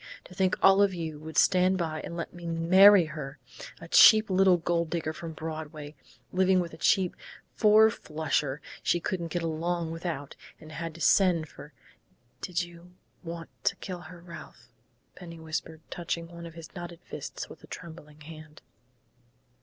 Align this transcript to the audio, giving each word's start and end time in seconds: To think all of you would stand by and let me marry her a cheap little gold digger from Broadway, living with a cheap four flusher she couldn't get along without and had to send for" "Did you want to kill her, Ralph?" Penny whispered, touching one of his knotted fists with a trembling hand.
To 0.23 0.33
think 0.33 0.55
all 0.63 0.81
of 0.81 0.95
you 0.95 1.19
would 1.19 1.37
stand 1.37 1.77
by 1.77 2.01
and 2.01 2.17
let 2.17 2.33
me 2.33 2.47
marry 2.47 3.05
her 3.05 3.37
a 3.79 3.87
cheap 3.87 4.31
little 4.31 4.57
gold 4.57 4.89
digger 4.89 5.13
from 5.13 5.33
Broadway, 5.33 5.93
living 6.33 6.59
with 6.59 6.73
a 6.73 6.77
cheap 6.77 7.15
four 7.53 7.91
flusher 7.91 8.63
she 8.81 8.99
couldn't 8.99 9.27
get 9.27 9.43
along 9.43 9.91
without 9.91 10.35
and 10.59 10.71
had 10.71 10.95
to 10.95 11.01
send 11.01 11.47
for" 11.49 11.73
"Did 12.41 12.63
you 12.63 12.95
want 13.21 13.49
to 13.63 13.75
kill 13.75 13.99
her, 14.01 14.21
Ralph?" 14.21 14.69
Penny 15.13 15.39
whispered, 15.39 15.81
touching 15.91 16.29
one 16.29 16.47
of 16.47 16.55
his 16.55 16.73
knotted 16.73 17.01
fists 17.03 17.47
with 17.47 17.63
a 17.63 17.67
trembling 17.67 18.21
hand. 18.21 18.63